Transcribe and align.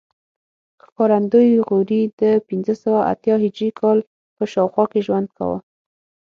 ښکارندوی 0.83 1.49
غوري 1.67 2.01
د 2.21 2.23
پنځه 2.47 2.73
سوه 2.83 2.99
اتیا 3.11 3.35
هجري 3.43 3.69
کال 3.79 3.97
په 4.35 4.43
شاوخوا 4.51 4.85
کې 4.91 4.99
ژوند 5.07 5.27
کاوه 5.37 5.57